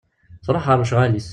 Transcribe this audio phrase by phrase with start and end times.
[0.45, 1.29] Truḥ ɣer lecɣal-is.